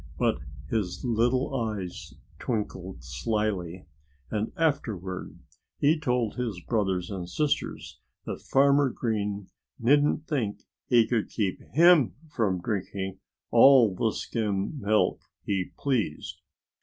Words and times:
But 0.17 0.39
his 0.67 1.05
little 1.05 1.53
eyes 1.55 2.15
twinkled 2.39 3.03
slyly. 3.03 3.85
And 4.31 4.51
afterward 4.57 5.37
he 5.77 5.99
told 5.99 6.33
his 6.37 6.59
brothers 6.59 7.11
and 7.11 7.29
sisters 7.29 7.99
that 8.25 8.41
Farmer 8.41 8.89
Green 8.89 9.49
needn't 9.77 10.25
think 10.25 10.63
he 10.87 11.05
could 11.05 11.29
keep 11.29 11.61
him 11.73 12.15
from 12.31 12.61
drinking 12.61 13.19
all 13.51 13.93
the 13.93 14.11
skim 14.11 14.79
milk 14.79 15.19
he 15.43 15.65
pleased. 15.77 16.41